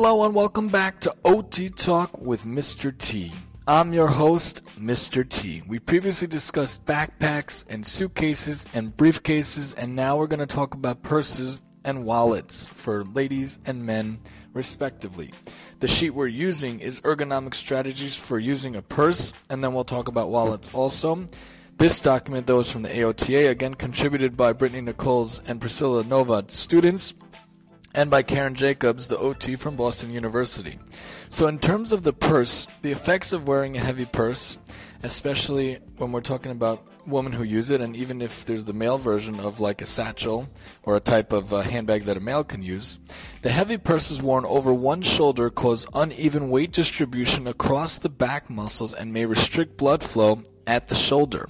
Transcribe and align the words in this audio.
Hello 0.00 0.24
and 0.24 0.32
welcome 0.32 0.68
back 0.68 1.00
to 1.00 1.12
OT 1.24 1.70
Talk 1.70 2.16
with 2.24 2.44
Mr. 2.44 2.96
T. 2.96 3.32
I'm 3.66 3.92
your 3.92 4.06
host, 4.06 4.64
Mr. 4.78 5.28
T. 5.28 5.64
We 5.66 5.80
previously 5.80 6.28
discussed 6.28 6.84
backpacks 6.84 7.64
and 7.68 7.84
suitcases 7.84 8.64
and 8.72 8.96
briefcases, 8.96 9.74
and 9.76 9.96
now 9.96 10.16
we're 10.16 10.28
going 10.28 10.38
to 10.38 10.46
talk 10.46 10.74
about 10.74 11.02
purses 11.02 11.62
and 11.82 12.04
wallets 12.04 12.68
for 12.68 13.02
ladies 13.02 13.58
and 13.66 13.84
men, 13.84 14.20
respectively. 14.52 15.32
The 15.80 15.88
sheet 15.88 16.10
we're 16.10 16.28
using 16.28 16.78
is 16.78 17.00
Ergonomic 17.00 17.54
Strategies 17.54 18.14
for 18.16 18.38
Using 18.38 18.76
a 18.76 18.82
Purse, 18.82 19.32
and 19.50 19.64
then 19.64 19.74
we'll 19.74 19.82
talk 19.82 20.06
about 20.06 20.30
wallets 20.30 20.72
also. 20.72 21.26
This 21.78 22.00
document, 22.00 22.46
though, 22.46 22.60
is 22.60 22.70
from 22.70 22.82
the 22.82 22.88
AOTA, 22.88 23.50
again 23.50 23.74
contributed 23.74 24.36
by 24.36 24.52
Brittany 24.52 24.82
Nichols 24.82 25.42
and 25.48 25.60
Priscilla 25.60 26.04
Nova 26.04 26.44
students 26.46 27.14
and 27.94 28.10
by 28.10 28.22
Karen 28.22 28.54
Jacobs, 28.54 29.08
the 29.08 29.18
OT 29.18 29.56
from 29.56 29.76
Boston 29.76 30.10
University. 30.12 30.78
So, 31.30 31.46
in 31.46 31.58
terms 31.58 31.92
of 31.92 32.02
the 32.02 32.12
purse, 32.12 32.66
the 32.82 32.92
effects 32.92 33.32
of 33.32 33.48
wearing 33.48 33.76
a 33.76 33.80
heavy 33.80 34.04
purse, 34.04 34.58
especially 35.02 35.78
when 35.96 36.12
we're 36.12 36.20
talking 36.20 36.52
about 36.52 36.84
women 37.08 37.32
who 37.32 37.42
use 37.42 37.70
it, 37.70 37.80
and 37.80 37.96
even 37.96 38.22
if 38.22 38.44
there's 38.44 38.64
the 38.64 38.72
male 38.72 38.98
version 38.98 39.40
of 39.40 39.60
like 39.60 39.80
a 39.80 39.86
satchel 39.86 40.48
or 40.82 40.96
a 40.96 41.00
type 41.00 41.32
of 41.32 41.52
uh, 41.52 41.60
handbag 41.62 42.04
that 42.04 42.16
a 42.16 42.20
male 42.20 42.44
can 42.44 42.62
use, 42.62 42.98
the 43.42 43.50
heavy 43.50 43.76
purses 43.78 44.22
worn 44.22 44.44
over 44.44 44.72
one 44.72 45.02
shoulder 45.02 45.50
cause 45.50 45.86
uneven 45.94 46.50
weight 46.50 46.72
distribution 46.72 47.46
across 47.46 47.98
the 47.98 48.08
back 48.08 48.50
muscles 48.50 48.94
and 48.94 49.12
may 49.12 49.24
restrict 49.24 49.76
blood 49.76 50.02
flow 50.02 50.42
at 50.66 50.88
the 50.88 50.94
shoulder. 50.94 51.48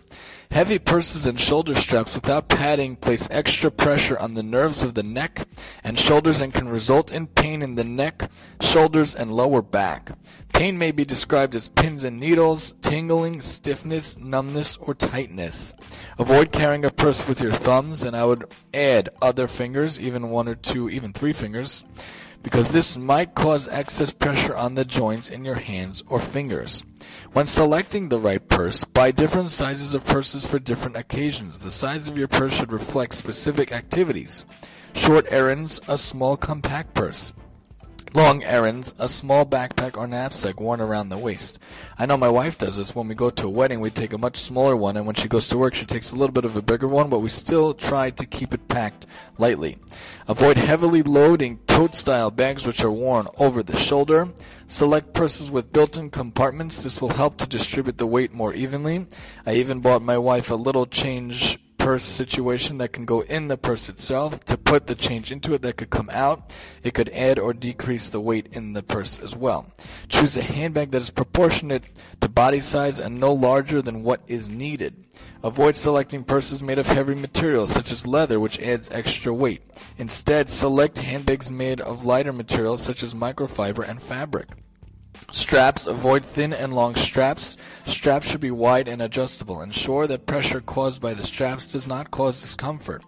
Heavy 0.50 0.78
purses 0.78 1.27
and 1.27 1.38
shoulder 1.38 1.74
straps 1.74 2.14
without 2.14 2.48
padding 2.48 2.96
place 2.96 3.28
extra 3.30 3.70
pressure 3.70 4.18
on 4.18 4.33
the 4.33 4.42
nerves 4.42 4.83
of 4.83 4.94
the 4.94 5.02
neck 5.02 5.46
and 5.84 5.98
shoulders 5.98 6.40
and 6.40 6.55
can 6.55 6.68
result 6.68 7.12
in 7.12 7.27
pain 7.27 7.61
in 7.61 7.74
the 7.74 7.84
neck, 7.84 8.30
shoulders, 8.61 9.14
and 9.14 9.30
lower 9.30 9.61
back. 9.61 10.12
Pain 10.59 10.77
may 10.77 10.91
be 10.91 11.05
described 11.05 11.55
as 11.55 11.69
pins 11.69 12.03
and 12.03 12.19
needles, 12.19 12.75
tingling, 12.83 13.41
stiffness, 13.42 14.19
numbness, 14.19 14.77
or 14.78 14.92
tightness. 14.92 15.73
Avoid 16.19 16.51
carrying 16.51 16.84
a 16.84 16.91
purse 16.91 17.28
with 17.28 17.41
your 17.41 17.53
thumbs, 17.53 18.03
and 18.03 18.17
I 18.17 18.25
would 18.25 18.53
add 18.75 19.09
other 19.23 19.47
fingers, 19.47 20.01
even 20.01 20.31
one 20.31 20.48
or 20.48 20.56
two, 20.56 20.91
even 20.91 21.12
three 21.12 21.33
fingers 21.33 21.84
because 22.42 22.73
this 22.73 22.97
might 22.97 23.34
cause 23.34 23.69
excess 23.69 24.12
pressure 24.12 24.56
on 24.56 24.75
the 24.75 24.84
joints 24.84 25.29
in 25.29 25.45
your 25.45 25.56
hands 25.56 26.03
or 26.09 26.19
fingers. 26.19 26.83
When 27.33 27.47
selecting 27.47 28.09
the 28.09 28.19
right 28.19 28.47
purse, 28.48 28.83
buy 28.84 29.12
different 29.12 29.51
sizes 29.51 29.95
of 29.95 30.05
purses 30.05 30.45
for 30.45 30.59
different 30.59 30.97
occasions. 30.97 31.59
The 31.59 31.70
size 31.70 32.09
of 32.09 32.19
your 32.19 32.29
purse 32.29 32.56
should 32.56 32.73
reflect 32.73 33.14
specific 33.14 33.70
activities. 33.70 34.45
Short 34.95 35.27
errands, 35.31 35.81
a 35.86 35.97
small 35.98 36.36
compact 36.36 36.95
purse. 36.95 37.33
Long 38.14 38.42
errands, 38.42 38.95
a 38.98 39.06
small 39.06 39.45
backpack 39.45 39.98
or 39.98 40.06
knapsack 40.06 40.59
worn 40.59 40.81
around 40.81 41.11
the 41.11 41.19
waist. 41.19 41.59
I 41.98 42.06
know 42.06 42.17
my 42.17 42.31
wife 42.31 42.56
does 42.56 42.78
this. 42.78 42.95
When 42.95 43.06
we 43.06 43.14
go 43.14 43.28
to 43.28 43.47
a 43.47 43.51
wedding, 43.51 43.81
we 43.81 43.91
take 43.91 44.14
a 44.14 44.19
much 44.19 44.39
smaller 44.39 44.75
one, 44.75 44.97
and 44.97 45.05
when 45.05 45.14
she 45.14 45.28
goes 45.28 45.47
to 45.48 45.59
work, 45.59 45.75
she 45.75 45.84
takes 45.84 46.11
a 46.11 46.17
little 46.17 46.33
bit 46.33 46.47
of 46.47 46.56
a 46.56 46.62
bigger 46.62 46.89
one, 46.89 47.11
but 47.11 47.19
we 47.19 47.29
still 47.29 47.75
try 47.75 48.09
to 48.11 48.25
keep 48.25 48.55
it 48.55 48.67
packed 48.67 49.06
lightly. 49.36 49.77
Avoid 50.27 50.56
heavily 50.56 51.03
loading 51.03 51.59
tote 51.67 51.95
style 51.95 52.31
bags 52.31 52.67
which 52.67 52.83
are 52.83 52.91
worn 52.91 53.27
over 53.36 53.62
the 53.62 53.77
shoulder. 53.77 54.31
Select 54.67 55.12
purses 55.12 55.51
with 55.51 55.73
built 55.73 55.98
in 55.98 56.09
compartments. 56.09 56.83
This 56.83 57.03
will 57.03 57.11
help 57.11 57.36
to 57.39 57.47
distribute 57.47 57.98
the 57.98 58.06
weight 58.06 58.33
more 58.33 58.55
evenly. 58.55 59.06
I 59.45 59.53
even 59.55 59.81
bought 59.81 60.01
my 60.01 60.17
wife 60.17 60.51
a 60.51 60.55
little 60.55 60.86
change 60.86 61.59
purse 61.89 62.05
situation 62.05 62.77
that 62.77 62.92
can 62.92 63.06
go 63.06 63.22
in 63.22 63.48
the 63.48 63.56
purse 63.56 63.89
itself. 63.89 64.44
To 64.44 64.58
put 64.58 64.86
the 64.86 64.95
change 64.95 65.33
into 65.33 65.55
it 65.55 65.62
that 65.62 65.79
could 65.79 65.89
come 65.89 66.11
out, 66.12 66.55
it 66.83 66.92
could 66.92 67.08
add 67.14 67.39
or 67.39 67.55
decrease 67.55 68.11
the 68.11 68.20
weight 68.20 68.46
in 68.52 68.74
the 68.74 68.83
purse 68.83 69.18
as 69.18 69.35
well. 69.35 69.73
Choose 70.07 70.36
a 70.36 70.42
handbag 70.42 70.90
that 70.90 71.01
is 71.01 71.08
proportionate 71.08 71.85
to 72.20 72.29
body 72.29 72.61
size 72.61 73.01
and 73.01 73.18
no 73.18 73.33
larger 73.33 73.80
than 73.80 74.02
what 74.02 74.20
is 74.27 74.51
needed. 74.51 75.07
Avoid 75.42 75.77
selecting 75.77 76.24
purses 76.24 76.61
made 76.61 76.79
of 76.79 76.89
heavy 76.89 77.14
materials 77.14 77.73
such 77.73 77.91
as 77.91 78.07
leather, 78.07 78.39
which 78.39 78.61
adds 78.61 78.91
extra 78.91 79.33
weight. 79.33 79.62
Instead, 79.96 80.51
select 80.51 80.98
handbags 80.98 81.51
made 81.51 81.80
of 81.80 82.05
lighter 82.05 82.35
materials 82.35 82.83
such 82.83 83.02
as 83.02 83.14
microfiber 83.14 83.89
and 83.89 84.02
fabric. 84.02 84.48
Straps. 85.30 85.86
Avoid 85.86 86.24
thin 86.24 86.55
and 86.55 86.72
long 86.72 86.94
straps. 86.94 87.58
Straps 87.84 88.30
should 88.30 88.40
be 88.40 88.50
wide 88.50 88.89
and 88.89 89.02
adjustable. 89.02 89.61
Ensure 89.61 90.06
that 90.06 90.24
pressure 90.24 90.62
caused 90.62 91.02
by 91.02 91.12
the 91.12 91.27
straps 91.27 91.70
does 91.70 91.86
not 91.86 92.11
cause 92.11 92.40
discomfort. 92.40 93.02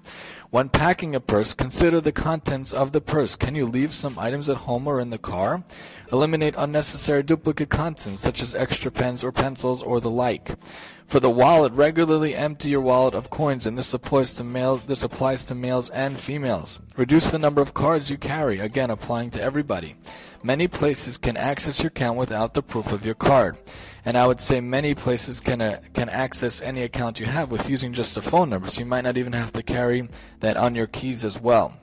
When 0.51 0.69
packing 0.69 1.15
a 1.15 1.21
purse, 1.21 1.55
consider 1.55 2.01
the 2.01 2.11
contents 2.11 2.75
of 2.75 2.91
the 2.91 3.01
purse. 3.01 3.37
Can 3.37 3.55
you 3.55 3.67
leave 3.67 3.95
some 3.95 4.19
items 4.19 4.49
at 4.49 4.57
home 4.57 4.89
or 4.89 4.99
in 4.99 5.11
the 5.11 5.19
car? 5.19 5.63
Eliminate 6.11 6.57
unnecessary 6.59 7.23
duplicate 7.23 7.69
contents 7.69 8.21
such 8.21 8.43
as 8.43 8.57
extra 8.57 8.91
pens 8.91 9.23
or 9.23 9.31
pencils 9.31 9.81
or 9.81 10.01
the 10.01 10.11
like. 10.11 10.59
For 11.07 11.21
the 11.21 11.31
wallet, 11.31 11.73
regularly 11.73 12.35
empty 12.35 12.71
your 12.71 12.81
wallet 12.81 13.15
of 13.15 13.31
coins, 13.31 13.65
and 13.65 13.79
this 13.79 13.95
applies 13.95 14.35
to 14.35 14.45
male. 14.45 14.79
This 14.79 15.05
applies 15.05 15.45
to 15.45 15.55
males 15.55 15.89
and 15.91 16.19
females. 16.19 16.81
Reduce 16.97 17.31
the 17.31 17.39
number 17.39 17.63
of 17.63 17.73
cards 17.73 18.11
you 18.11 18.19
carry. 18.19 18.59
Again, 18.59 18.91
applying 18.91 19.31
to 19.31 19.43
everybody. 19.43 19.95
Many 20.43 20.67
places 20.67 21.17
can 21.17 21.37
access 21.37 21.81
your 21.81 21.89
account 21.89 22.19
without 22.19 22.55
the 22.55 22.63
proof 22.63 22.91
of 22.91 23.07
your 23.07 23.15
card. 23.15 23.57
And 24.05 24.17
I 24.17 24.27
would 24.27 24.41
say 24.41 24.61
many 24.61 24.95
places 24.95 25.41
can 25.41 25.61
uh, 25.61 25.81
can 25.93 26.09
access 26.09 26.61
any 26.63 26.83
account 26.83 27.21
you 27.21 27.27
have 27.27 27.51
with 27.51 27.69
using 27.69 27.93
just 27.93 28.17
a 28.17 28.23
phone 28.23 28.51
number. 28.51 28.69
So 28.69 28.81
you 28.81 28.87
might 28.87 29.05
not 29.05 29.17
even 29.17 29.33
have 29.33 29.53
to 29.53 29.63
carry 29.63 30.09
that 30.41 30.57
on 30.57 30.75
your 30.75 30.87
keys 30.87 31.25
as 31.25 31.41
well. 31.41 31.77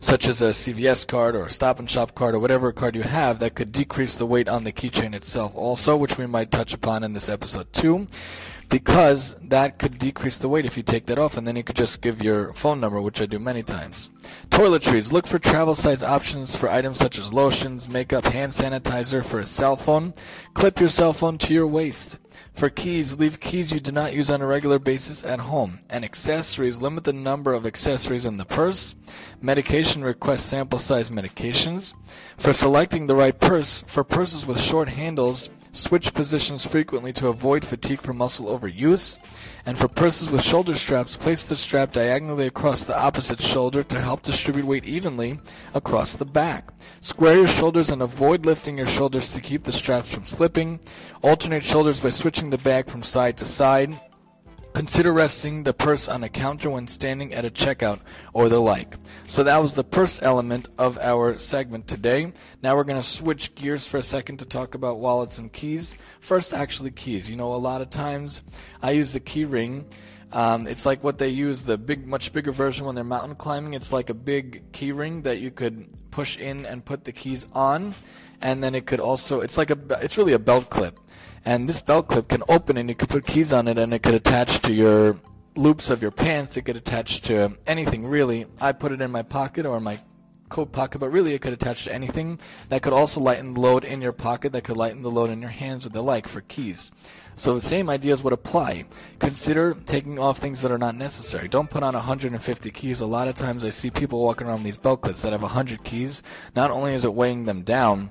Such 0.00 0.28
as 0.28 0.40
a 0.40 0.50
CVS 0.50 1.08
card 1.08 1.34
or 1.34 1.46
a 1.46 1.50
Stop 1.50 1.80
and 1.80 1.90
Shop 1.90 2.14
card 2.14 2.36
or 2.36 2.38
whatever 2.38 2.70
card 2.70 2.94
you 2.94 3.02
have 3.02 3.40
that 3.40 3.56
could 3.56 3.72
decrease 3.72 4.16
the 4.16 4.26
weight 4.26 4.48
on 4.48 4.62
the 4.62 4.70
keychain 4.70 5.12
itself 5.12 5.56
also, 5.56 5.96
which 5.96 6.16
we 6.16 6.26
might 6.26 6.52
touch 6.52 6.72
upon 6.72 7.02
in 7.02 7.14
this 7.14 7.28
episode 7.28 7.72
too 7.72 8.06
because 8.68 9.36
that 9.42 9.78
could 9.78 9.98
decrease 9.98 10.38
the 10.38 10.48
weight 10.48 10.66
if 10.66 10.76
you 10.76 10.82
take 10.82 11.06
that 11.06 11.18
off, 11.18 11.36
and 11.36 11.46
then 11.46 11.56
you 11.56 11.62
could 11.62 11.76
just 11.76 12.00
give 12.00 12.22
your 12.22 12.52
phone 12.52 12.80
number, 12.80 13.00
which 13.00 13.20
I 13.20 13.26
do 13.26 13.38
many 13.38 13.62
times. 13.62 14.10
Toiletries. 14.50 15.12
Look 15.12 15.26
for 15.26 15.38
travel 15.38 15.74
size 15.74 16.02
options 16.02 16.54
for 16.54 16.68
items 16.68 16.98
such 16.98 17.18
as 17.18 17.32
lotions, 17.32 17.88
makeup, 17.88 18.26
hand 18.26 18.52
sanitizer 18.52 19.24
for 19.24 19.40
a 19.40 19.46
cell 19.46 19.76
phone. 19.76 20.12
Clip 20.54 20.80
your 20.80 20.88
cell 20.88 21.12
phone 21.12 21.38
to 21.38 21.54
your 21.54 21.66
waist. 21.66 22.18
For 22.52 22.68
keys, 22.68 23.18
leave 23.18 23.40
keys 23.40 23.72
you 23.72 23.80
do 23.80 23.92
not 23.92 24.14
use 24.14 24.30
on 24.30 24.42
a 24.42 24.46
regular 24.46 24.78
basis 24.78 25.24
at 25.24 25.40
home. 25.40 25.78
And 25.88 26.04
accessories, 26.04 26.82
limit 26.82 27.04
the 27.04 27.12
number 27.12 27.54
of 27.54 27.64
accessories 27.64 28.26
in 28.26 28.36
the 28.36 28.44
purse. 28.44 28.94
Medication, 29.40 30.02
request 30.02 30.46
sample 30.46 30.78
size 30.78 31.08
medications. 31.08 31.94
For 32.36 32.52
selecting 32.52 33.06
the 33.06 33.16
right 33.16 33.38
purse, 33.38 33.82
for 33.86 34.04
purses 34.04 34.44
with 34.44 34.60
short 34.60 34.88
handles, 34.88 35.50
Switch 35.78 36.12
positions 36.12 36.66
frequently 36.66 37.12
to 37.12 37.28
avoid 37.28 37.64
fatigue 37.64 38.00
from 38.00 38.18
muscle 38.18 38.46
overuse. 38.46 39.16
And 39.64 39.78
for 39.78 39.86
purses 39.86 40.28
with 40.28 40.42
shoulder 40.42 40.74
straps, 40.74 41.16
place 41.16 41.48
the 41.48 41.56
strap 41.56 41.92
diagonally 41.92 42.48
across 42.48 42.84
the 42.84 42.98
opposite 42.98 43.40
shoulder 43.40 43.84
to 43.84 44.00
help 44.00 44.22
distribute 44.22 44.66
weight 44.66 44.84
evenly 44.86 45.38
across 45.74 46.16
the 46.16 46.24
back. 46.24 46.70
Square 47.00 47.36
your 47.36 47.46
shoulders 47.46 47.90
and 47.90 48.02
avoid 48.02 48.44
lifting 48.44 48.76
your 48.76 48.88
shoulders 48.88 49.32
to 49.34 49.40
keep 49.40 49.62
the 49.62 49.72
straps 49.72 50.12
from 50.12 50.24
slipping. 50.24 50.80
Alternate 51.22 51.62
shoulders 51.62 52.00
by 52.00 52.10
switching 52.10 52.50
the 52.50 52.58
bag 52.58 52.90
from 52.90 53.04
side 53.04 53.36
to 53.36 53.44
side. 53.44 54.00
Consider 54.74 55.12
resting 55.12 55.64
the 55.64 55.72
purse 55.72 56.06
on 56.08 56.22
a 56.22 56.28
counter 56.28 56.70
when 56.70 56.86
standing 56.86 57.34
at 57.34 57.44
a 57.44 57.50
checkout 57.50 57.98
or 58.32 58.48
the 58.48 58.60
like. 58.60 58.94
So 59.26 59.42
that 59.42 59.60
was 59.60 59.74
the 59.74 59.82
purse 59.82 60.20
element 60.22 60.68
of 60.78 60.98
our 60.98 61.36
segment 61.38 61.88
today. 61.88 62.32
Now 62.62 62.76
we're 62.76 62.84
going 62.84 63.00
to 63.00 63.06
switch 63.06 63.54
gears 63.56 63.86
for 63.88 63.96
a 63.96 64.02
second 64.02 64.38
to 64.38 64.44
talk 64.44 64.74
about 64.74 65.00
wallets 65.00 65.38
and 65.38 65.52
keys. 65.52 65.98
First, 66.20 66.54
actually, 66.54 66.92
keys. 66.92 67.28
You 67.28 67.36
know, 67.36 67.54
a 67.54 67.56
lot 67.56 67.80
of 67.80 67.90
times 67.90 68.42
I 68.80 68.92
use 68.92 69.12
the 69.12 69.20
key 69.20 69.44
ring. 69.44 69.86
Um, 70.30 70.66
it's 70.66 70.86
like 70.86 71.02
what 71.02 71.18
they 71.18 71.30
use, 71.30 71.64
the 71.64 71.78
big, 71.78 72.06
much 72.06 72.32
bigger 72.32 72.52
version 72.52 72.86
when 72.86 72.94
they're 72.94 73.02
mountain 73.02 73.34
climbing. 73.34 73.74
It's 73.74 73.92
like 73.92 74.10
a 74.10 74.14
big 74.14 74.70
key 74.72 74.92
ring 74.92 75.22
that 75.22 75.38
you 75.38 75.50
could 75.50 75.88
push 76.10 76.36
in 76.36 76.66
and 76.66 76.84
put 76.84 77.04
the 77.04 77.12
keys 77.12 77.48
on. 77.52 77.94
And 78.40 78.62
then 78.62 78.74
it 78.74 78.86
could 78.86 79.00
also, 79.00 79.40
it's 79.40 79.58
like 79.58 79.70
a, 79.70 79.78
it's 80.00 80.16
really 80.16 80.34
a 80.34 80.38
belt 80.38 80.70
clip 80.70 81.00
and 81.48 81.66
this 81.66 81.80
belt 81.80 82.08
clip 82.08 82.28
can 82.28 82.42
open 82.46 82.76
and 82.76 82.90
you 82.90 82.94
can 82.94 83.08
put 83.08 83.26
keys 83.26 83.54
on 83.54 83.68
it 83.68 83.78
and 83.78 83.94
it 83.94 84.02
could 84.02 84.12
attach 84.12 84.60
to 84.60 84.74
your 84.74 85.18
loops 85.56 85.88
of 85.88 86.02
your 86.02 86.10
pants. 86.10 86.58
It 86.58 86.62
could 86.66 86.76
attach 86.76 87.22
to 87.22 87.56
anything 87.66 88.06
really. 88.06 88.44
I 88.60 88.72
put 88.72 88.92
it 88.92 89.00
in 89.00 89.10
my 89.10 89.22
pocket 89.22 89.64
or 89.64 89.80
my 89.80 89.98
coat 90.50 90.72
pocket, 90.72 90.98
but 90.98 91.08
really 91.08 91.32
it 91.32 91.40
could 91.40 91.54
attach 91.54 91.84
to 91.84 91.94
anything. 91.94 92.38
That 92.68 92.82
could 92.82 92.92
also 92.92 93.20
lighten 93.20 93.54
the 93.54 93.60
load 93.60 93.84
in 93.84 94.02
your 94.02 94.12
pocket. 94.12 94.52
That 94.52 94.64
could 94.64 94.76
lighten 94.76 95.00
the 95.00 95.10
load 95.10 95.30
in 95.30 95.40
your 95.40 95.50
hands 95.50 95.86
or 95.86 95.88
the 95.88 96.02
like 96.02 96.28
for 96.28 96.42
keys. 96.42 96.90
So 97.34 97.54
the 97.54 97.62
same 97.62 97.88
ideas 97.88 98.22
would 98.22 98.34
apply. 98.34 98.84
Consider 99.18 99.74
taking 99.86 100.18
off 100.18 100.36
things 100.36 100.60
that 100.60 100.70
are 100.70 100.76
not 100.76 100.96
necessary. 100.96 101.48
Don't 101.48 101.70
put 101.70 101.82
on 101.82 101.94
150 101.94 102.70
keys. 102.72 103.00
A 103.00 103.06
lot 103.06 103.26
of 103.26 103.36
times 103.36 103.64
I 103.64 103.70
see 103.70 103.90
people 103.90 104.20
walking 104.22 104.46
around 104.46 104.64
these 104.64 104.76
belt 104.76 105.00
clips 105.00 105.22
that 105.22 105.32
have 105.32 105.40
100 105.40 105.82
keys. 105.82 106.22
Not 106.54 106.70
only 106.70 106.92
is 106.92 107.06
it 107.06 107.14
weighing 107.14 107.46
them 107.46 107.62
down, 107.62 108.10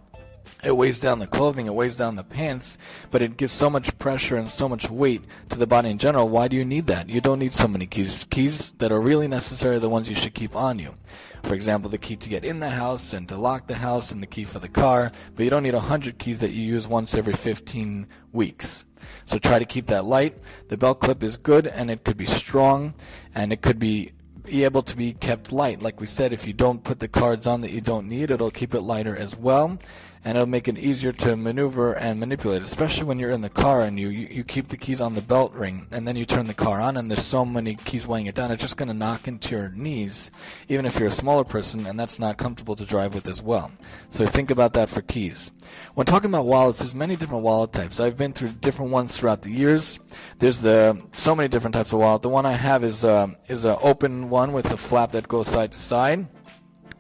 it 0.68 0.76
weighs 0.76 1.00
down 1.00 1.20
the 1.20 1.28
clothing, 1.28 1.66
it 1.66 1.74
weighs 1.74 1.96
down 1.96 2.18
the 2.18 2.26
pants, 2.26 2.78
but 3.10 3.22
it 3.22 3.38
gives 3.38 3.54
so 3.54 3.70
much 3.70 3.98
pressure 3.98 4.36
and 4.36 4.52
so 4.52 4.68
much 4.68 4.90
weight 4.90 5.24
to 5.48 5.58
the 5.58 5.66
body 5.66 5.90
in 5.90 5.98
general. 5.98 6.28
Why 6.28 6.50
do 6.50 6.58
you 6.58 6.66
need 6.66 6.88
that? 6.88 7.08
You 7.08 7.22
don't 7.22 7.40
need 7.40 7.54
so 7.54 7.70
many 7.70 7.86
keys. 7.86 8.26
Keys 8.30 8.72
that 8.80 8.92
are 8.92 9.00
really 9.00 9.30
necessary 9.30 9.78
are 9.78 9.80
the 9.80 9.88
ones 9.88 10.10
you 10.10 10.16
should 10.16 10.34
keep 10.34 10.58
on 10.58 10.78
you. 10.78 10.96
For 11.44 11.56
example, 11.56 11.90
the 11.90 11.98
key 11.98 12.18
to 12.18 12.28
get 12.28 12.44
in 12.44 12.60
the 12.60 12.72
house 12.72 13.14
and 13.14 13.30
to 13.30 13.38
lock 13.38 13.68
the 13.68 13.76
house 13.76 14.12
and 14.12 14.22
the 14.22 14.28
key 14.28 14.44
for 14.44 14.60
the 14.60 14.68
car, 14.68 15.14
but 15.36 15.44
you 15.44 15.50
don't 15.50 15.64
need 15.64 15.74
100 15.74 16.18
keys 16.18 16.42
that 16.42 16.52
you 16.52 16.64
use 16.64 16.86
once 16.86 17.16
every 17.16 17.34
15 17.34 18.06
weeks. 18.34 18.84
So 19.24 19.40
try 19.40 19.60
to 19.60 19.66
keep 19.66 19.88
that 19.88 20.04
light. 20.04 20.38
The 20.68 20.76
belt 20.76 21.00
clip 21.00 21.24
is 21.24 21.38
good 21.38 21.66
and 21.68 21.90
it 21.90 22.04
could 22.04 22.18
be 22.18 22.26
strong 22.26 22.94
and 23.34 23.54
it 23.54 23.62
could 23.62 23.80
be 23.80 24.12
be 24.44 24.64
able 24.64 24.82
to 24.82 24.96
be 24.96 25.12
kept 25.12 25.52
light. 25.52 25.82
Like 25.82 26.00
we 26.00 26.08
said, 26.08 26.32
if 26.32 26.48
you 26.48 26.54
don't 26.54 26.82
put 26.82 27.00
the 27.00 27.10
cards 27.10 27.48
on 27.48 27.60
that 27.62 27.72
you 27.72 27.82
don't 27.82 28.08
need, 28.08 28.32
it'll 28.32 28.50
keep 28.50 28.74
it 28.74 28.80
lighter 28.80 29.14
as 29.14 29.36
well 29.36 29.78
and 30.28 30.36
it'll 30.36 30.46
make 30.46 30.68
it 30.68 30.78
easier 30.78 31.14
to 31.14 31.38
maneuver 31.38 31.94
and 31.94 32.20
manipulate, 32.20 32.62
especially 32.62 33.06
when 33.06 33.18
you're 33.18 33.32
in 33.32 33.40
the 33.40 33.50
car 33.50 33.80
and 33.80 33.98
you, 33.98 34.10
you, 34.10 34.28
you 34.28 34.44
keep 34.44 34.68
the 34.68 34.76
keys 34.76 35.00
on 35.00 35.16
the 35.16 35.22
belt 35.22 35.54
ring 35.54 35.88
and 35.90 36.06
then 36.06 36.18
you 36.18 36.26
turn 36.26 36.48
the 36.48 36.54
car 36.54 36.82
on 36.82 36.98
and 36.98 37.10
there's 37.10 37.24
so 37.24 37.46
many 37.46 37.76
keys 37.76 38.06
weighing 38.06 38.26
it 38.26 38.36
down, 38.36 38.52
it's 38.52 38.62
just 38.62 38.76
going 38.76 38.90
to 38.90 38.94
knock 38.94 39.26
into 39.26 39.56
your 39.56 39.70
knees, 39.70 40.30
even 40.68 40.86
if 40.86 41.00
you're 41.00 41.08
a 41.08 41.12
smaller 41.12 41.46
person, 41.46 41.88
and 41.88 41.98
that's 41.98 42.20
not 42.20 42.36
comfortable 42.36 42.76
to 42.76 42.84
drive 42.84 43.16
with 43.16 43.26
as 43.26 43.42
well. 43.42 43.72
So 44.10 44.26
think 44.26 44.52
about 44.52 44.74
that 44.74 44.90
for 44.90 45.02
keys. 45.02 45.50
When 45.94 46.06
talking 46.06 46.30
about 46.30 46.46
wallets, 46.46 46.80
there's 46.80 46.94
many 46.94 47.16
different 47.16 47.44
wallet 47.44 47.72
types. 47.72 48.02
I've 48.02 48.18
been 48.18 48.34
through 48.34 48.50
different 48.60 48.92
ones 48.92 49.16
throughout 49.16 49.44
the 49.44 49.52
years. 49.52 49.98
There's 50.40 50.60
the 50.60 51.02
so 51.14 51.38
many 51.38 51.48
different 51.48 51.74
types 51.74 51.94
of 51.94 52.00
wallet. 52.00 52.22
The 52.22 52.28
one 52.28 52.46
I 52.46 52.52
have 52.52 52.84
is 52.84 53.06
uh, 53.06 53.28
is 53.48 53.64
an 53.64 53.78
open 53.82 54.30
one 54.30 54.52
with 54.52 54.72
a 54.72 54.78
flap 54.78 55.12
that 55.14 55.30
goes 55.30 55.48
side 55.48 55.72
to 55.72 55.80
side. 55.80 56.28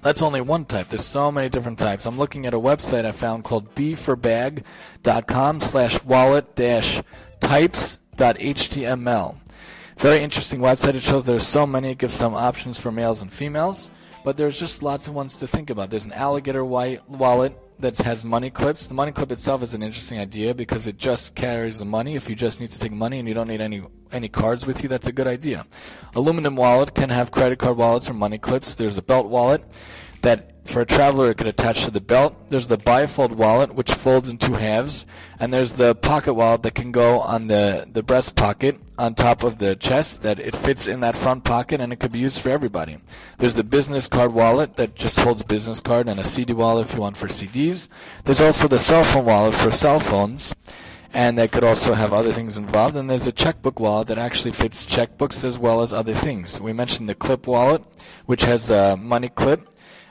That's 0.01 0.21
only 0.21 0.41
one 0.41 0.65
type. 0.65 0.89
There's 0.89 1.05
so 1.05 1.31
many 1.31 1.49
different 1.49 1.79
types. 1.79 2.05
I'm 2.05 2.17
looking 2.17 2.45
at 2.45 2.53
a 2.53 2.59
website 2.59 3.05
I 3.05 3.11
found 3.11 3.43
called 3.43 3.73
bforbag.com 3.75 5.59
slash 5.59 6.03
wallet 6.03 6.55
dash 6.55 7.01
types.html. 7.39 9.35
Very 9.97 10.21
interesting 10.21 10.59
website. 10.59 10.93
It 10.93 11.01
shows 11.01 11.25
there's 11.25 11.47
so 11.47 11.65
many. 11.65 11.91
It 11.91 11.97
gives 11.97 12.13
some 12.13 12.35
options 12.35 12.79
for 12.79 12.91
males 12.91 13.21
and 13.23 13.33
females, 13.33 13.89
but 14.23 14.37
there's 14.37 14.59
just 14.59 14.83
lots 14.83 15.07
of 15.07 15.15
ones 15.15 15.35
to 15.37 15.47
think 15.47 15.71
about. 15.71 15.89
There's 15.89 16.05
an 16.05 16.13
alligator 16.13 16.63
white 16.63 17.07
wallet 17.09 17.57
that 17.79 17.97
has 17.99 18.25
money 18.25 18.49
clips. 18.49 18.87
The 18.87 18.93
money 18.93 19.11
clip 19.11 19.31
itself 19.31 19.61
is 19.61 19.73
an 19.73 19.83
interesting 19.83 20.19
idea 20.19 20.53
because 20.53 20.87
it 20.87 20.97
just 20.97 21.35
carries 21.35 21.79
the 21.79 21.85
money. 21.85 22.15
If 22.15 22.29
you 22.29 22.35
just 22.35 22.59
need 22.59 22.71
to 22.71 22.79
take 22.79 22.91
money 22.91 23.19
and 23.19 23.27
you 23.27 23.33
don't 23.33 23.47
need 23.47 23.61
any 23.61 23.83
any 24.11 24.29
cards 24.29 24.65
with 24.65 24.81
you, 24.83 24.89
that's 24.89 25.07
a 25.07 25.11
good 25.11 25.27
idea. 25.27 25.65
Aluminum 26.15 26.55
wallet 26.55 26.95
can 26.95 27.09
have 27.09 27.29
credit 27.29 27.59
card 27.59 27.77
wallets 27.77 28.09
or 28.09 28.13
money 28.13 28.37
clips. 28.37 28.75
There's 28.75 28.97
a 28.97 29.01
belt 29.01 29.27
wallet 29.27 29.63
that 30.21 30.51
for 30.67 30.81
a 30.81 30.85
traveler 30.85 31.31
it 31.31 31.37
could 31.37 31.47
attach 31.47 31.85
to 31.85 31.91
the 31.91 32.01
belt. 32.01 32.49
There's 32.49 32.67
the 32.67 32.77
bifold 32.77 33.31
wallet 33.31 33.73
which 33.73 33.93
folds 33.93 34.29
in 34.29 34.37
two 34.37 34.53
halves, 34.53 35.05
and 35.39 35.53
there's 35.53 35.75
the 35.75 35.95
pocket 35.95 36.33
wallet 36.33 36.63
that 36.63 36.75
can 36.75 36.91
go 36.91 37.21
on 37.21 37.47
the 37.47 37.87
the 37.91 38.03
breast 38.03 38.35
pocket 38.35 38.79
on 38.97 39.13
top 39.13 39.43
of 39.43 39.59
the 39.59 39.75
chest 39.75 40.23
that 40.23 40.39
it 40.39 40.55
fits 40.55 40.87
in 40.87 40.99
that 41.01 41.15
front 41.15 41.43
pocket 41.43 41.79
and 41.79 41.93
it 41.93 41.99
could 41.99 42.11
be 42.11 42.19
used 42.19 42.41
for 42.41 42.49
everybody. 42.49 42.97
There's 43.37 43.53
the 43.53 43.63
business 43.63 44.07
card 44.07 44.33
wallet 44.33 44.75
that 44.75 44.95
just 44.95 45.19
holds 45.19 45.43
business 45.43 45.81
card 45.81 46.07
and 46.07 46.19
a 46.19 46.23
CD 46.23 46.53
wallet 46.53 46.89
if 46.89 46.95
you 46.95 47.01
want 47.01 47.15
for 47.15 47.27
CDs. 47.27 47.87
There's 48.23 48.41
also 48.41 48.67
the 48.67 48.79
cell 48.79 49.03
phone 49.03 49.25
wallet 49.25 49.53
for 49.53 49.71
cell 49.71 49.99
phones 49.99 50.55
and 51.13 51.37
that 51.37 51.51
could 51.51 51.63
also 51.63 51.93
have 51.93 52.11
other 52.11 52.33
things 52.33 52.57
involved. 52.57 52.95
And 52.95 53.09
there's 53.09 53.27
a 53.27 53.31
checkbook 53.31 53.79
wallet 53.79 54.07
that 54.07 54.17
actually 54.17 54.51
fits 54.51 54.85
checkbooks 54.85 55.43
as 55.43 55.59
well 55.59 55.81
as 55.81 55.93
other 55.93 56.13
things. 56.13 56.59
We 56.59 56.73
mentioned 56.73 57.07
the 57.07 57.15
clip 57.15 57.47
wallet, 57.47 57.83
which 58.25 58.43
has 58.43 58.71
a 58.71 58.97
money 58.97 59.29
clip 59.29 59.67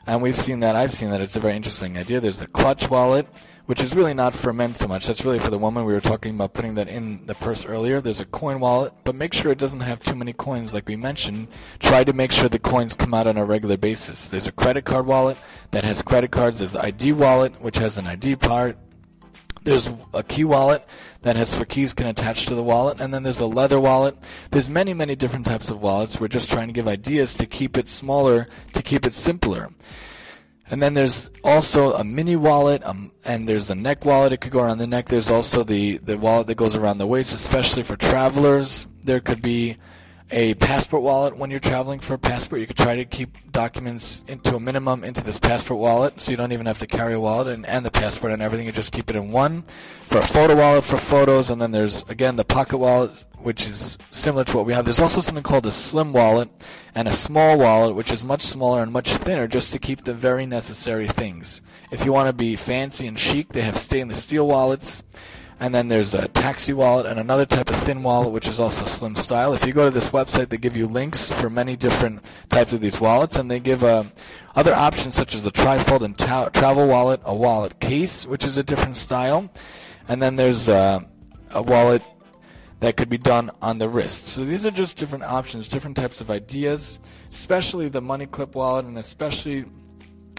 and 0.07 0.23
we've 0.23 0.37
seen 0.37 0.61
that. 0.61 0.77
I've 0.77 0.93
seen 0.93 1.11
that. 1.11 1.21
It's 1.21 1.37
a 1.37 1.41
very 1.41 1.57
interesting 1.57 1.99
idea. 1.99 2.21
There's 2.21 2.39
the 2.39 2.47
clutch 2.47 2.89
wallet, 2.89 3.27
which 3.67 3.83
is 3.83 3.97
really 3.97 4.15
not 4.15 4.35
for 4.35 4.53
men 4.53 4.75
so 4.75 4.87
much. 4.87 5.07
That's 5.07 5.25
really 5.25 5.41
for 5.41 5.51
the 5.51 5.59
woman. 5.59 5.85
We 5.85 5.93
were 5.93 6.01
talking 6.01 6.35
about 6.35 6.55
putting 6.55 6.77
that 6.77 6.89
in 6.89 7.27
the 7.27 7.35
purse 7.35 7.67
earlier. 7.67 8.01
There's 8.01 8.21
a 8.21 8.27
coin 8.27 8.61
wallet, 8.61 8.93
but 9.05 9.17
make 9.17 9.35
sure 9.35 9.51
it 9.51 9.59
doesn't 9.59 9.81
have 9.81 10.01
too 10.01 10.15
many 10.15 10.33
coins, 10.33 10.73
like 10.73 10.87
we 10.87 10.97
mentioned. 10.97 11.49
Try 11.81 12.05
to 12.05 12.13
make 12.13 12.31
sure 12.31 12.49
the 12.49 12.59
coins 12.59 12.95
come 12.95 13.15
out 13.15 13.27
on 13.27 13.37
a 13.37 13.45
regular 13.45 13.77
basis. 13.77 14.29
There's 14.29 14.47
a 14.47 14.53
credit 14.53 14.85
card 14.85 15.07
wallet 15.07 15.37
that 15.73 15.85
has 15.85 16.03
credit 16.03 16.31
cards. 16.31 16.59
There's 16.59 16.77
an 16.77 16.83
ID 16.83 17.13
wallet, 17.13 17.61
which 17.61 17.79
has 17.79 17.99
an 17.99 18.07
ID 18.07 18.37
part. 18.37 18.79
There's 19.67 19.91
a 20.15 20.23
key 20.23 20.45
wallet 20.45 20.87
that 21.23 21.35
has 21.35 21.57
for 21.57 21.65
keys 21.65 21.93
can 21.93 22.07
attach 22.07 22.47
to 22.47 22.55
the 22.55 22.63
wallet, 22.63 23.01
and 23.01 23.13
then 23.13 23.25
there's 23.25 23.41
a 23.41 23.47
leather 23.47 23.81
wallet. 23.81 24.17
There's 24.53 24.71
many, 24.71 24.95
many 24.95 25.17
different 25.17 25.45
types 25.45 25.71
of 25.71 25.83
wallets. 25.83 26.21
We're 26.21 26.29
just 26.29 26.49
trying 26.49 26.69
to 26.69 26.73
give 26.73 26.87
ideas 26.87 27.35
to 27.35 27.47
keep 27.47 27.77
it 27.77 27.89
smaller, 27.89 28.47
to 28.75 28.83
keep 28.85 29.05
it 29.05 29.13
simpler. 29.13 29.71
And 30.71 30.81
then 30.81 30.95
there's 30.95 31.33
also 31.43 31.95
a 31.95 32.05
mini 32.05 32.37
wallet, 32.37 32.85
um, 32.85 33.11
and 33.25 33.49
there's 33.49 33.67
the 33.67 33.75
neck 33.75 34.05
wallet. 34.05 34.33
It 34.33 34.37
could 34.37 34.53
go 34.53 34.61
around 34.61 34.79
the 34.79 34.87
neck. 34.87 35.09
There's 35.09 35.33
also 35.33 35.65
the, 35.65 35.99
the 35.99 36.17
wallet 36.17 36.47
that 36.47 36.55
goes 36.55 36.77
around 36.77 36.99
the 36.99 37.07
waist, 37.09 37.35
especially 37.35 37.83
for 37.83 37.97
travelers. 37.97 38.87
There 39.03 39.19
could 39.19 39.43
be 39.43 39.79
a 40.31 40.55
passport 40.55 41.03
wallet 41.03 41.37
when 41.37 41.51
you're 41.51 41.61
traveling 41.61 42.01
for 42.01 42.15
a 42.15 42.19
passport. 42.19 42.61
You 42.61 42.67
could 42.67 42.77
try 42.77 42.97
to 42.97 43.05
keep 43.05 43.53
documents 43.53 44.25
into 44.27 44.57
a 44.57 44.61
minimum 44.61 45.05
into 45.05 45.23
this 45.23 45.39
passport 45.39 45.79
wallet, 45.79 46.21
so 46.21 46.31
you 46.31 46.37
don't 46.37 46.53
even 46.53 46.67
have 46.67 46.81
to 46.81 46.87
carry 46.87 47.15
a 47.15 47.21
wallet 47.21 47.49
and, 47.49 47.65
and 47.67 47.85
the 47.85 47.91
passport 47.91 48.33
and 48.33 48.43
everything. 48.43 48.67
You 48.67 48.73
just 48.73 48.93
keep 48.93 49.09
it 49.09 49.17
in 49.17 49.31
one. 49.31 49.63
For 50.03 50.19
a 50.19 50.27
photo 50.27 50.57
wallet 50.57 50.85
for 50.85 50.97
photos, 50.97 51.51
and 51.51 51.61
then 51.61 51.71
there's 51.71 52.03
again 52.05 52.37
the 52.37 52.45
pocket 52.45 52.79
wallet, 52.79 53.25
which 53.39 53.67
is 53.67 53.99
similar 54.11 54.45
to 54.45 54.57
what 54.57 54.67
we 54.67 54.73
have. 54.73 54.85
There's 54.85 55.01
also 55.01 55.21
something 55.21 55.45
called 55.45 55.67
a 55.67 55.71
slim 55.71 56.13
wallet 56.13 56.49
and 56.95 57.07
a 57.07 57.13
small 57.13 57.59
wallet, 57.59 57.95
which 57.95 58.13
is 58.13 58.25
much 58.25 58.43
smaller 58.43 58.83
and 58.83 58.93
much 58.93 59.11
thinner, 59.11 59.47
just 59.47 59.73
to 59.73 59.79
keep 59.79 60.05
the 60.05 60.15
very 60.15 60.47
necessary 60.47 61.07
things. 61.07 61.63
If 61.93 62.05
you 62.05 62.13
want 62.13 62.29
to 62.29 62.33
be 62.33 62.57
fancy 62.57 63.07
and 63.07 63.19
chic, 63.19 63.51
they 63.51 63.61
have 63.61 63.77
stainless 63.77 64.25
steel 64.25 64.49
wallets. 64.49 65.05
And 65.59 65.75
then 65.75 65.89
there's 65.89 66.15
a 66.15 66.29
taxi 66.29 66.75
wallet 66.75 67.07
and 67.07 67.19
another 67.19 67.47
type 67.47 67.71
of 67.71 67.77
thin 67.77 68.03
wallet, 68.03 68.31
which 68.31 68.47
is 68.47 68.61
also 68.61 68.85
slim 68.85 69.17
style. 69.17 69.55
If 69.55 69.67
you 69.67 69.73
go 69.73 69.87
to 69.87 69.91
this 69.91 70.11
website, 70.11 70.51
they 70.51 70.59
give 70.59 70.77
you 70.77 70.87
links 70.87 71.31
for 71.31 71.49
many 71.49 71.77
different 71.77 72.23
types 72.51 72.75
of 72.75 72.83
these 72.83 73.01
wallets, 73.01 73.37
and 73.37 73.51
they 73.51 73.59
give 73.59 73.83
uh, 73.83 74.05
other 74.55 74.75
options 74.75 75.15
such 75.15 75.35
as 75.35 75.47
a 75.47 75.51
trifold 75.51 76.03
and 76.03 76.17
ta- 76.19 76.51
travel 76.51 76.87
wallet, 76.87 77.21
a 77.25 77.35
wallet 77.35 77.81
case, 77.81 78.27
which 78.27 78.45
is 78.45 78.59
a 78.59 78.63
different 78.63 78.99
style, 78.99 79.51
and 80.09 80.21
then 80.21 80.37
there's 80.37 80.69
uh, 80.69 81.01
a 81.53 81.63
wallet 81.63 82.03
that 82.81 82.99
could 82.99 83.09
be 83.09 83.17
done 83.19 83.51
on 83.63 83.79
the 83.79 83.89
wrist. 83.89 84.27
So 84.27 84.45
these 84.45 84.67
are 84.67 84.71
just 84.71 84.99
different 84.99 85.25
options, 85.25 85.69
different 85.69 85.97
types 85.97 86.21
of 86.21 86.31
ideas, 86.31 86.99
especially 87.31 87.89
the 87.89 88.03
money 88.03 88.27
clip 88.27 88.55
wallet, 88.55 88.85
and 88.85 88.99
especially 88.99 89.65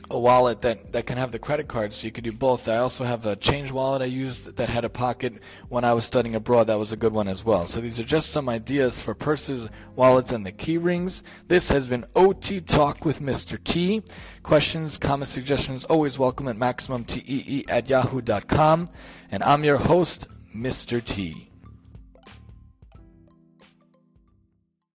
a 0.09 0.17
wallet 0.17 0.61
that, 0.61 0.91
that 0.93 1.05
can 1.05 1.17
have 1.17 1.31
the 1.31 1.39
credit 1.39 1.67
card, 1.67 1.93
so 1.93 2.05
you 2.05 2.11
could 2.11 2.23
do 2.23 2.31
both. 2.31 2.67
I 2.67 2.77
also 2.77 3.03
have 3.03 3.25
a 3.25 3.35
change 3.35 3.71
wallet 3.71 4.01
I 4.01 4.05
used 4.05 4.55
that 4.57 4.69
had 4.69 4.85
a 4.85 4.89
pocket 4.89 5.41
when 5.69 5.83
I 5.83 5.93
was 5.93 6.05
studying 6.05 6.35
abroad. 6.35 6.67
That 6.67 6.79
was 6.79 6.93
a 6.93 6.97
good 6.97 7.13
one 7.13 7.27
as 7.27 7.43
well. 7.43 7.65
So 7.65 7.81
these 7.81 7.99
are 7.99 8.03
just 8.03 8.29
some 8.29 8.47
ideas 8.49 9.01
for 9.01 9.13
purses, 9.13 9.67
wallets, 9.95 10.31
and 10.31 10.45
the 10.45 10.51
key 10.51 10.77
rings. 10.77 11.23
This 11.47 11.69
has 11.69 11.89
been 11.89 12.05
OT 12.15 12.61
Talk 12.61 13.05
with 13.05 13.21
Mr. 13.21 13.61
T. 13.63 14.01
Questions, 14.43 14.97
comments, 14.97 15.31
suggestions 15.31 15.85
always 15.85 16.17
welcome 16.17 16.47
at 16.47 16.55
MaximumTEE 16.55 17.65
at 17.67 17.89
yahoo.com. 17.89 18.87
And 19.31 19.43
I'm 19.43 19.63
your 19.63 19.77
host, 19.77 20.27
Mr. 20.55 21.03
T. 21.03 21.46